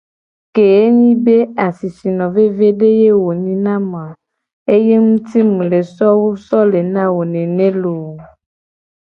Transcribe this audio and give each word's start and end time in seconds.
Ke 0.55 0.63
enyi 0.85 1.11
be 1.25 1.35
asisino 1.67 2.25
vevede 2.35 2.89
ye 3.01 3.09
wo 3.23 3.31
nyi 3.43 3.55
na 3.65 3.73
mu 3.89 3.97
a 4.73 4.75
ye 4.85 4.95
nguti 5.07 5.39
mu 5.51 5.61
le 5.71 5.79
so 5.95 6.07
wo 6.21 6.29
na 6.93 7.03
wo 7.13 7.21
nene 7.33 7.67
looo. 7.81 8.11